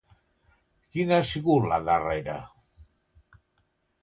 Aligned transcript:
Quina 0.95 1.19
ha 1.19 1.27
sigut 1.33 1.67
la 1.73 1.79
darrera? 1.91 2.39